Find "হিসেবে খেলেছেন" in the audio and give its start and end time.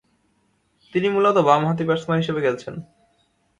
2.21-2.75